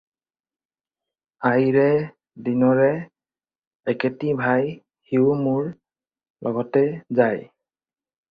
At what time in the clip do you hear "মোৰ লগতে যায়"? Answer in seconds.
5.43-7.45